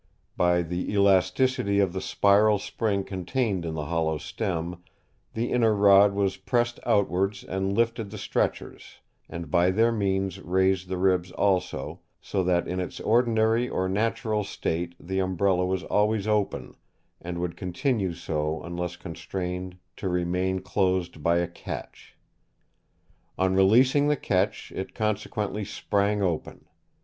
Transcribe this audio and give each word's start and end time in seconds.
By 0.35 0.63
the 0.63 0.91
elasticity 0.91 1.79
of 1.79 1.93
the 1.93 2.01
spiral 2.01 2.57
spring 2.57 3.03
contained 3.03 3.65
in 3.67 3.75
the 3.75 3.85
hollow 3.85 4.17
stem, 4.17 4.81
the 5.35 5.51
inner 5.51 5.75
rod 5.75 6.13
was 6.13 6.37
pressed 6.37 6.79
outwards 6.87 7.43
and 7.43 7.77
lifted 7.77 8.09
the 8.09 8.17
stretchers, 8.17 8.95
and 9.29 9.51
by 9.51 9.69
their 9.69 9.91
means 9.91 10.39
raised 10.39 10.87
the 10.87 10.97
ribs 10.97 11.29
also, 11.31 11.99
so 12.19 12.43
that 12.43 12.67
in 12.67 12.79
its 12.79 12.99
ordinary 13.01 13.69
or 13.69 13.87
natural 13.87 14.43
state 14.43 14.95
the 14.99 15.19
umbrella 15.19 15.67
was 15.67 15.83
always 15.83 16.25
open, 16.25 16.73
and 17.21 17.37
would 17.37 17.55
continue 17.55 18.15
so 18.15 18.63
unless 18.63 18.95
constrained 18.95 19.77
to 19.97 20.09
remain 20.09 20.61
closed 20.61 21.21
by 21.21 21.37
a 21.37 21.47
catch. 21.47 22.15
On 23.37 23.53
releasing 23.53 24.07
the 24.07 24.17
catch 24.17 24.71
it 24.75 24.95
consequently 24.95 25.63
sprang 25.63 26.23
open. 26.23 26.65